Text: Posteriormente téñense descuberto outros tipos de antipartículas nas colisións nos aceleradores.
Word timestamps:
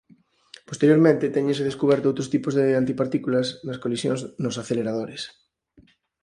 Posteriormente 0.69 1.33
téñense 1.35 1.67
descuberto 1.69 2.05
outros 2.11 2.31
tipos 2.33 2.53
de 2.59 2.65
antipartículas 2.81 3.47
nas 3.67 3.79
colisións 3.83 4.21
nos 4.43 4.55
aceleradores. 4.61 5.21